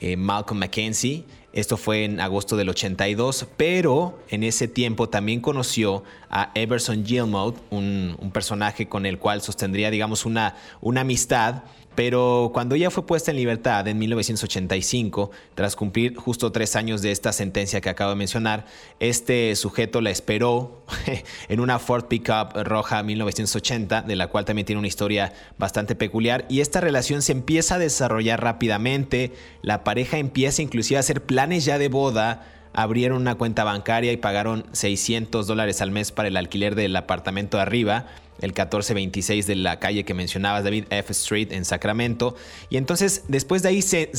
[0.00, 1.26] eh, Malcolm Mackenzie.
[1.52, 7.58] Esto fue en agosto del 82, pero en ese tiempo también conoció a Everson Gilmouth,
[7.68, 11.64] un, un personaje con el cual sostendría, digamos, una, una amistad
[12.00, 17.12] pero cuando ella fue puesta en libertad en 1985, tras cumplir justo tres años de
[17.12, 18.64] esta sentencia que acabo de mencionar,
[19.00, 20.82] este sujeto la esperó
[21.50, 26.46] en una Ford Pickup roja 1980, de la cual también tiene una historia bastante peculiar,
[26.48, 31.66] y esta relación se empieza a desarrollar rápidamente, la pareja empieza inclusive a hacer planes
[31.66, 36.38] ya de boda, abrieron una cuenta bancaria y pagaron 600 dólares al mes para el
[36.38, 38.06] alquiler del apartamento de arriba,
[38.40, 41.12] el 1426 de la calle que mencionabas, David F.
[41.12, 42.34] Street en Sacramento.
[42.68, 44.10] Y entonces después de ahí se,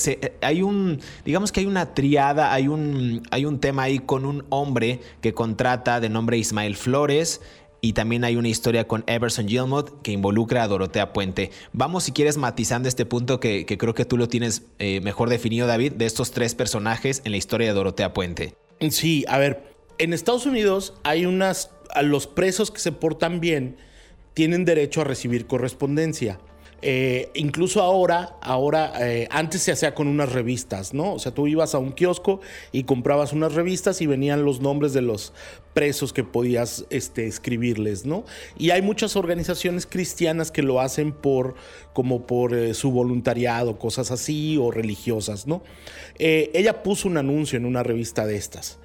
[0.41, 4.45] hay un, digamos que hay una triada, hay un, hay un tema ahí con un
[4.49, 7.41] hombre que contrata de nombre Ismael Flores.
[7.83, 11.49] Y también hay una historia con Everson Gilmot que involucra a Dorotea Puente.
[11.73, 15.65] Vamos, si quieres, matizando este punto que, creo que tú lo tienes eh, mejor definido,
[15.65, 18.53] David, de estos tres personajes en la historia de Dorotea Puente.
[18.91, 23.77] Sí, a ver, en Estados Unidos hay unas, a los presos que se portan bien,
[24.33, 26.39] tienen derecho a recibir correspondencia.
[26.83, 31.13] Eh, incluso ahora, ahora eh, antes se hacía con unas revistas, ¿no?
[31.13, 32.41] O sea, tú ibas a un kiosco
[32.71, 35.31] y comprabas unas revistas y venían los nombres de los
[35.73, 38.25] presos que podías este, escribirles, ¿no?
[38.57, 41.55] Y hay muchas organizaciones cristianas que lo hacen por,
[41.93, 45.63] como por eh, su voluntariado, cosas así, o religiosas, ¿no?
[46.23, 48.77] ella puso un anuncio en una revista de estas.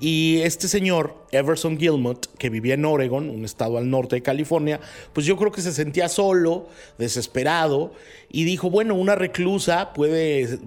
[0.00, 4.80] Y este señor, Everson Gilmot, que vivía en Oregon, un estado al norte de California,
[5.12, 7.92] pues yo creo que se sentía solo, desesperado,
[8.28, 10.58] y dijo, bueno, una reclusa puede,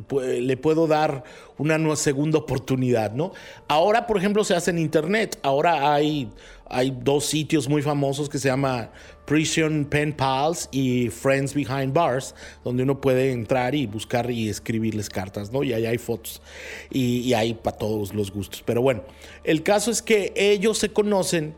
[0.42, 1.26] le puedo dar
[1.58, 3.32] una segunda oportunidad, ¿no?
[3.68, 6.30] Ahora, por ejemplo, se hace en Internet, ahora hay,
[6.70, 8.92] hay dos sitios muy famosos que se llama
[9.26, 15.10] Prison Pen Pals y Friends Behind Bars, donde uno puede entrar y buscar y escribirles
[15.10, 15.64] cartas, ¿no?
[15.64, 16.42] Y ahí hay fotos
[16.90, 18.64] y, y hay para todos los gustos.
[18.66, 19.04] Pero bueno,
[19.44, 21.56] el caso es que ellos se conocen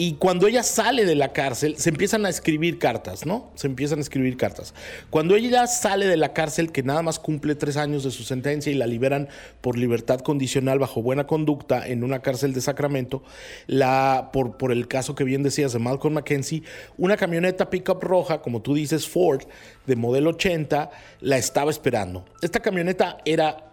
[0.00, 3.50] y cuando ella sale de la cárcel, se empiezan a escribir cartas, ¿no?
[3.56, 4.72] Se empiezan a escribir cartas.
[5.10, 8.70] Cuando ella sale de la cárcel, que nada más cumple tres años de su sentencia
[8.70, 9.28] y la liberan
[9.60, 13.24] por libertad condicional bajo buena conducta en una cárcel de Sacramento,
[13.66, 16.62] la, por, por el caso que bien decías de Malcolm McKenzie,
[16.96, 19.42] una camioneta pickup roja, como tú dices, Ford,
[19.84, 22.24] de modelo 80, la estaba esperando.
[22.40, 23.72] Esta camioneta era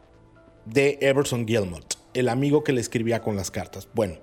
[0.66, 3.88] de Everson Gilmot, el amigo que le escribía con las cartas.
[3.94, 4.16] Bueno,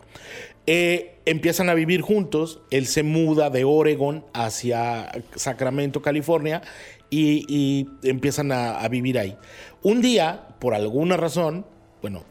[0.66, 6.62] eh, empiezan a vivir juntos, él se muda de Oregon hacia Sacramento, California,
[7.10, 9.36] y, empiezan a, vivir ahí.
[9.82, 11.66] Un día, por alguna razón,
[12.00, 12.24] bueno,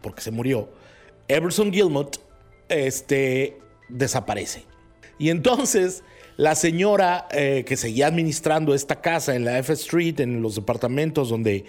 [0.00, 0.70] porque se murió,
[1.26, 2.20] Everson Gilmot
[2.68, 4.64] este, desaparece.
[5.18, 6.04] Y entonces
[6.38, 11.30] la señora eh, que seguía administrando esta casa en la F Street, en los departamentos
[11.30, 11.64] donde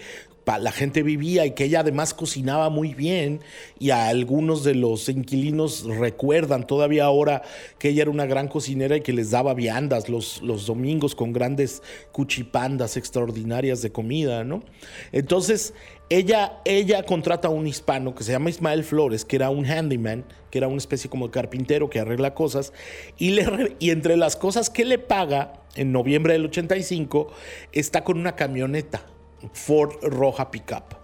[0.57, 3.41] la gente vivía y que ella además cocinaba muy bien
[3.77, 7.43] y a algunos de los inquilinos recuerdan todavía ahora
[7.77, 11.33] que ella era una gran cocinera y que les daba viandas los, los domingos con
[11.33, 14.63] grandes cuchipandas extraordinarias de comida, ¿no?
[15.11, 15.73] Entonces
[16.09, 20.25] ella, ella contrata a un hispano que se llama Ismael Flores, que era un handyman,
[20.49, 22.73] que era una especie como de carpintero que arregla cosas,
[23.17, 27.31] y, le, y entre las cosas que le paga en noviembre del 85
[27.71, 29.05] está con una camioneta
[29.53, 30.95] Ford roja pickup.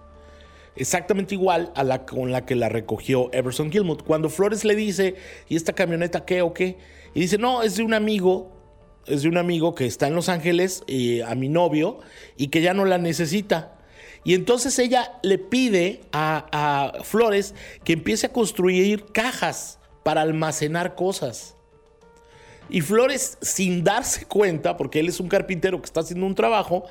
[0.76, 4.02] Exactamente igual a la con la que la recogió Everson Gilmut.
[4.02, 5.14] Cuando Flores le dice,
[5.48, 6.76] ¿y esta camioneta qué o qué?
[7.14, 8.52] Y dice, no, es de un amigo,
[9.06, 12.00] es de un amigo que está en Los Ángeles, y a mi novio,
[12.36, 13.78] y que ya no la necesita.
[14.22, 21.55] Y entonces ella le pide a Flores que empiece a construir cajas para almacenar cosas.
[22.68, 26.84] Y Flores, sin darse cuenta, porque él es un carpintero que está haciendo un trabajo,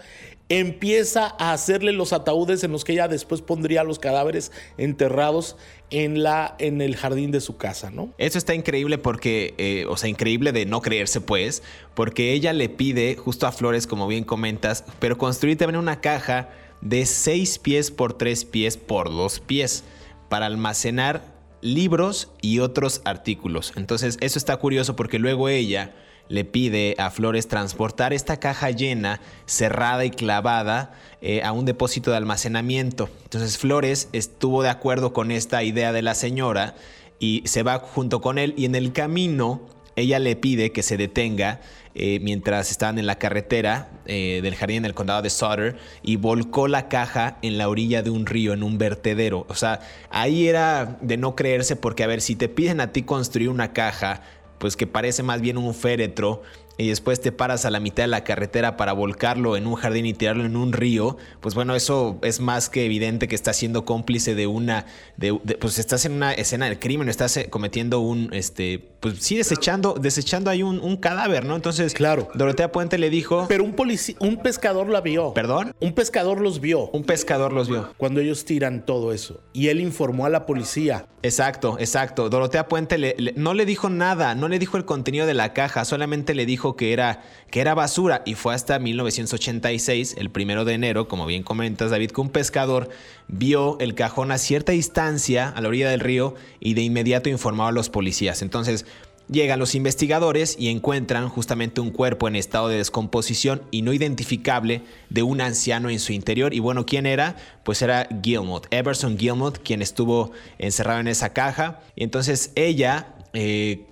[0.48, 5.58] empieza a hacerle los ataúdes en los que ella después pondría los cadáveres enterrados
[5.90, 8.14] en, la, en el jardín de su casa, ¿no?
[8.18, 11.64] Eso está increíble porque, eh, o sea, increíble de no creerse, pues,
[11.96, 16.50] porque ella le pide justo a Flores, como bien comentas, pero construir también una caja
[16.82, 19.84] de 6 pies por 3 pies por 2 pies
[20.30, 21.35] para almacenar
[21.66, 23.74] libros y otros artículos.
[23.76, 25.94] Entonces, eso está curioso porque luego ella
[26.30, 32.12] le pide a Flores transportar esta caja llena, cerrada y clavada eh, a un depósito
[32.12, 33.10] de almacenamiento.
[33.24, 36.76] Entonces Flores estuvo de acuerdo con esta idea de la señora
[37.20, 39.62] y se va junto con él y en el camino
[39.96, 41.62] ella le pide que se detenga
[41.98, 46.68] eh, mientras estaban en la carretera eh, del jardín del condado de Sutter y volcó
[46.68, 49.46] la caja en la orilla de un río, en un vertedero.
[49.48, 49.80] O sea,
[50.10, 53.72] ahí era de no creerse porque, a ver, si te piden a ti construir una
[53.72, 54.22] caja
[54.58, 56.42] pues que parece más bien un féretro
[56.78, 60.06] y después te paras a la mitad de la carretera para volcarlo en un jardín
[60.06, 63.86] y tirarlo en un río, pues bueno, eso es más que evidente que estás siendo
[63.86, 64.86] cómplice de una,
[65.18, 69.38] de, pues estás en una escena del crimen, estás eh, cometiendo un, este, pues sí,
[69.38, 71.56] desechando, desechando ahí un, cadáver, ¿no?
[71.56, 72.30] Entonces, claro.
[72.34, 73.46] Dorotea Puente le dijo...
[73.50, 75.34] Pero un policía, un pescador la vio.
[75.34, 75.76] ¿Perdón?
[75.80, 76.90] Un pescador los vio.
[76.92, 77.94] Un pescador los vio.
[77.98, 79.42] Cuando ellos tiran todo eso.
[79.54, 81.08] Y él informó a la policía.
[81.22, 82.30] Exacto, exacto.
[82.30, 86.34] Dorotea Puente no le dijo nada, no le dijo el contenido de la caja, solamente
[86.34, 91.08] le dijo que era, que era basura y fue hasta 1986, el primero de enero,
[91.08, 92.90] como bien comentas David, que un pescador
[93.28, 97.68] vio el cajón a cierta distancia a la orilla del río y de inmediato informó
[97.68, 98.42] a los policías.
[98.42, 98.86] Entonces,
[99.28, 104.84] Llegan los investigadores y encuentran justamente un cuerpo en estado de descomposición y no identificable
[105.10, 106.54] de un anciano en su interior.
[106.54, 107.36] Y bueno, ¿quién era?
[107.64, 111.82] Pues era Gilmot, Everson Gilmot, quien estuvo encerrado en esa caja.
[111.96, 113.88] Y entonces ella, eh,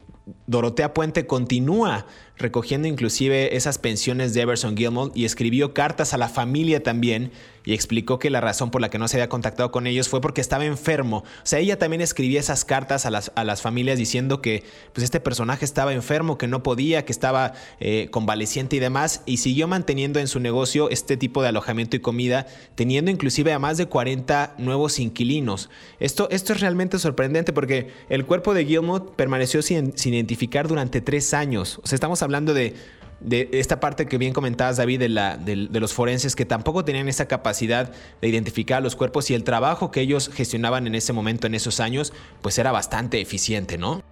[0.46, 2.06] Dorotea Puente, continúa
[2.44, 7.32] recogiendo inclusive esas pensiones de Everson Gilmot y escribió cartas a la familia también
[7.66, 10.22] y explicó que la razón por la que no se había contactado con ellos fue
[10.22, 11.18] porque estaba enfermo.
[11.18, 15.04] O sea, ella también escribía esas cartas a las, a las familias diciendo que pues,
[15.04, 19.68] este personaje estaba enfermo, que no podía, que estaba eh, convaleciente y demás, y siguió
[19.68, 23.86] manteniendo en su negocio este tipo de alojamiento y comida, teniendo inclusive a más de
[23.86, 25.70] 40 nuevos inquilinos.
[26.00, 31.02] Esto, esto es realmente sorprendente porque el cuerpo de Gilmot permaneció sin, sin identificar durante
[31.02, 31.80] tres años.
[31.84, 32.76] O sea, estamos hablando de
[33.24, 37.08] de esta parte que bien comentabas, David, de, la, de, los forenses que tampoco tenían
[37.08, 41.48] esa capacidad de identificar los cuerpos y el trabajo que ellos gestionaban en ese momento,
[41.48, 44.04] en esos años, pues era bastante eficiente, ¿no?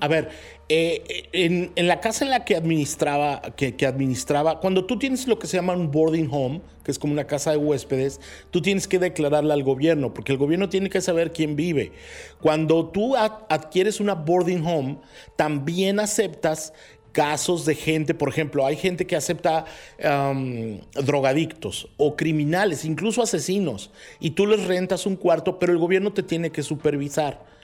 [0.00, 0.28] A ver,
[0.68, 5.38] eh, en, la casa en la que administraba, que, que, administraba, cuando tú tienes lo
[5.38, 8.86] que se llama un boarding home, que es como una casa de huéspedes, tú tienes
[8.86, 11.92] que declararla al gobierno, porque el gobierno tiene que saber quién vive.
[12.40, 14.98] Cuando tú adquieres una boarding home,
[15.36, 16.74] también aceptas
[17.14, 19.64] casos de gente, por ejemplo, hay gente que acepta
[20.94, 26.22] drogadictos o criminales, incluso asesinos, y tú les rentas un cuarto, pero el gobierno te
[26.22, 27.54] tiene que supervisar.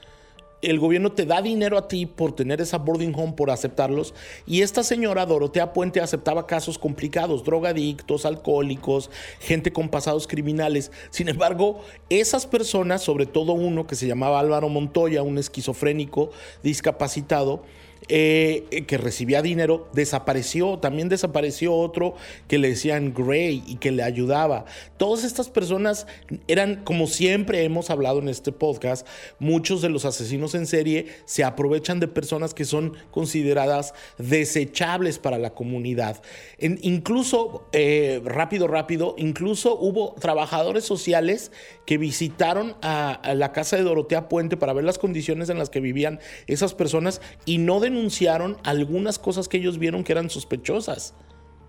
[0.63, 4.13] El gobierno te da dinero a ti por tener esa boarding home, por aceptarlos.
[4.47, 9.11] Y esta señora, Dorotea Puente, aceptaba casos complicados, drogadictos, alcohólicos,
[9.41, 10.93] gente con pasados criminales.
[11.09, 16.31] Sin embargo, esas personas, sobre todo uno que se llamaba Álvaro Montoya, un esquizofrénico
[16.63, 17.63] discapacitado,
[18.09, 20.79] eh, que recibía dinero, desapareció.
[20.79, 22.15] También desapareció otro
[22.49, 24.65] que le decían Gray y que le ayudaba.
[24.97, 26.07] Todas estas personas
[26.49, 29.07] eran, como siempre hemos hablado en este podcast,
[29.39, 35.39] muchos de los asesinos en serie se aprovechan de personas que son consideradas desechables para
[35.39, 36.23] la comunidad.
[36.59, 41.53] incluso, eh, rápido, rápido, incluso hubo trabajadores sociales
[41.91, 45.81] que visitaron a, la casa de Dorotea Puente para ver las condiciones en las que
[45.81, 51.15] vivían esas personas y no denunciaron algunas cosas que ellos vieron que eran sospechosas.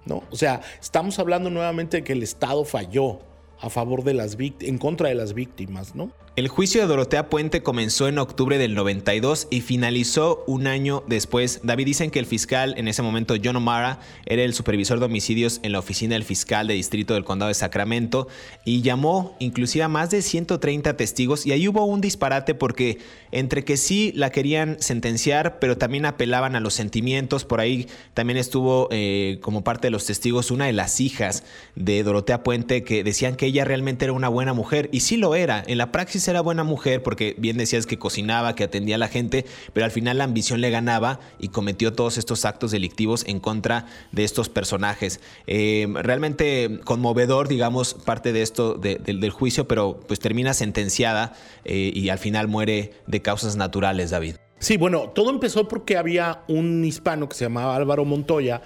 [0.06, 0.22] ¿no?
[0.30, 3.22] O sea, estamos hablando nuevamente de que el Estado falló
[3.60, 6.12] a favor de las en contra de las víctimas, ¿no?
[6.38, 11.60] El juicio de Dorotea Puente comenzó en octubre del 92 y finalizó un año después.
[11.62, 15.60] David dicen que el fiscal en ese momento, John O'Mara, era el supervisor de homicidios
[15.62, 18.30] en la oficina del fiscal de distrito del condado de Sacramento
[18.64, 23.00] y llamó inclusive a más de 130 testigos y ahí hubo un disparate porque
[23.34, 27.44] entre que sí la querían sentenciar, pero también apelaban a los sentimientos.
[27.44, 31.44] Por ahí también estuvo eh, como parte de los testigos una de las hijas
[31.76, 35.36] de Dorotea Puente que decían que ella realmente era una buena mujer y sí lo
[35.36, 35.62] era.
[35.68, 39.08] En la praxis era buena mujer porque bien decías que cocinaba, que atendía a la
[39.08, 43.40] gente, pero al final la ambición le ganaba y cometió todos estos actos delictivos en
[43.40, 45.20] contra de estos personajes.
[45.48, 51.34] Eh, realmente conmovedor, digamos, parte de esto del juicio, pero pues termina sentenciada
[51.66, 54.36] eh, y al final muere de causas naturales, David.
[54.60, 58.62] Sí, bueno, todo empezó porque había un hispano que se llamaba Álvaro Montoya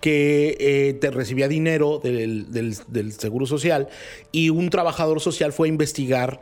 [0.00, 3.88] que eh, te recibía dinero del, del, Seguro Social
[4.32, 6.40] y un trabajador social fue a investigar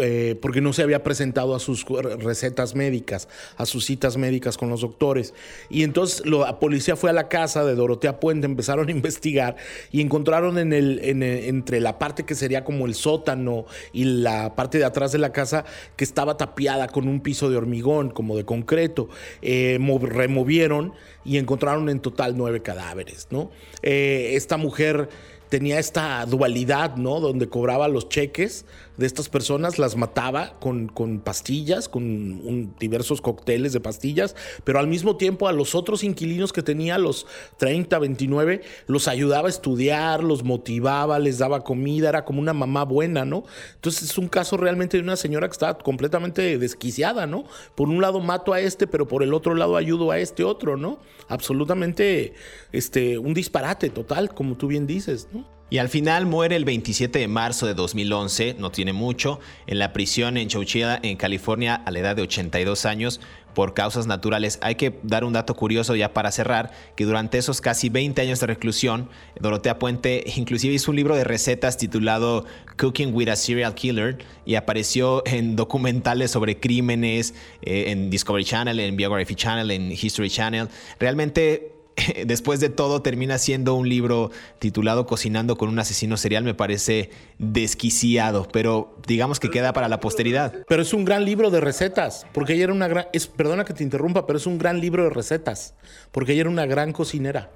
[0.00, 4.70] eh, porque no se había presentado a sus recetas médicas, a sus citas médicas con
[4.70, 5.34] los doctores.
[5.68, 9.56] Y entonces la policía fue a la casa de Dorotea Puente, empezaron a investigar
[9.90, 14.78] y encontraron en el, entre la parte que sería como el sótano y la parte
[14.78, 15.64] de atrás de la casa
[15.96, 19.08] que estaba tapiada con un piso de hormigón, como de concreto.
[19.42, 20.92] Eh, removieron
[21.24, 23.28] y encontraron en total nueve cadáveres.
[23.30, 23.50] ¿no?
[23.82, 25.08] Eh, esta mujer
[25.48, 27.20] tenía esta dualidad, ¿no?
[27.20, 28.64] Donde cobraba los cheques
[28.96, 34.86] de estas personas, las mataba con, con pastillas, con diversos cócteles de pastillas, pero al
[34.86, 37.26] mismo tiempo a los otros inquilinos que tenía, los
[37.58, 42.84] 30, 29, los ayudaba a estudiar, los motivaba, les daba comida, era como una mamá
[42.84, 43.44] buena, ¿no?
[43.74, 47.44] Entonces es un caso realmente de una señora que estaba completamente desquiciada, ¿no?
[47.74, 50.76] Por un lado mato a este, pero por el otro lado ayudo a este otro,
[50.76, 50.98] ¿no?
[51.28, 52.34] Absolutamente
[52.72, 55.54] este, un disparate total, como tú bien dices, ¿no?
[55.70, 59.92] Y al final muere el 27 de marzo de 2011, no tiene mucho, en la
[59.92, 63.20] prisión en Chowchilla, en California, a la edad de 82 años,
[63.54, 64.58] por causas naturales.
[64.60, 68.40] Hay que dar un dato curioso ya para cerrar, que durante esos casi 20 años
[68.40, 69.08] de reclusión,
[69.40, 72.44] Dorotea Puente inclusive hizo un libro de recetas titulado
[72.76, 78.78] Cooking with a Serial Killer y apareció en documentales sobre crímenes, eh, en Discovery Channel,
[78.80, 80.68] en Biography Channel, en History Channel.
[80.98, 81.73] Realmente
[82.26, 87.10] después de todo termina siendo un libro titulado Cocinando con un asesino serial, me parece
[87.38, 90.54] desquiciado, pero digamos que queda para la posteridad.
[90.68, 93.74] Pero es un gran libro de recetas, porque ella era una gran, es, perdona que
[93.74, 95.74] te interrumpa, pero es un gran libro de recetas,
[96.12, 97.50] porque ella era una gran cocinera.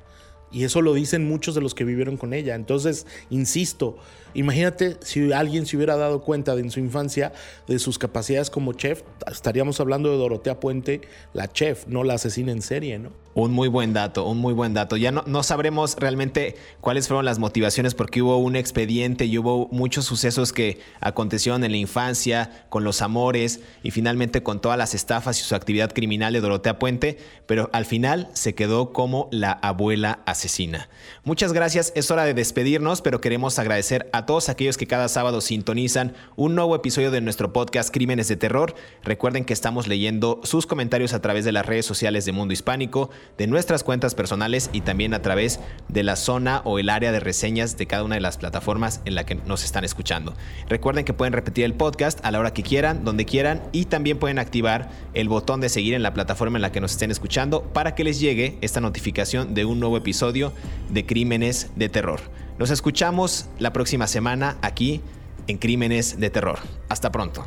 [0.50, 2.54] Y eso lo dicen muchos de los que vivieron con ella.
[2.54, 3.98] Entonces, insisto,
[4.34, 7.32] imagínate si alguien se hubiera dado cuenta de en su infancia
[7.66, 11.00] de sus capacidades como chef, estaríamos hablando de Dorotea Puente,
[11.32, 13.10] la chef, no la asesina en serie, ¿no?
[13.34, 14.96] Un muy buen dato, un muy buen dato.
[14.96, 19.68] Ya no, no, sabremos realmente cuáles fueron las motivaciones porque hubo un expediente y hubo
[19.70, 24.92] muchos sucesos que acontecieron en la infancia, con los amores y finalmente con todas las
[24.92, 27.16] estafas y su actividad criminal de Dorotea Puente,
[27.46, 30.88] pero al final se quedó como la abuela asesina.
[31.22, 35.40] Muchas gracias, es hora de despedirnos, pero queremos agradecer a todos aquellos que cada sábado
[35.40, 38.74] sintonizan un nuevo episodio de nuestro podcast Crímenes de Terror.
[39.04, 43.10] Recuerden que estamos leyendo sus comentarios a través de las redes sociales de Mundo Hispánico
[43.38, 47.20] de nuestras cuentas personales y también a través de la zona o el área de
[47.20, 50.34] reseñas de cada una de las plataformas en la que nos están escuchando.
[50.68, 54.18] Recuerden que pueden repetir el podcast a la hora que quieran, donde quieran y también
[54.18, 57.62] pueden activar el botón de seguir en la plataforma en la que nos estén escuchando
[57.72, 60.52] para que les llegue esta notificación de un nuevo episodio
[60.90, 62.47] de Crímenes de Terror.
[62.58, 65.00] Nos escuchamos la próxima semana aquí
[65.46, 66.58] en Crímenes de Terror.
[66.88, 67.46] Hasta pronto.